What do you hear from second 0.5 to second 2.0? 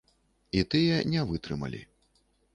І тыя не вытрымалі.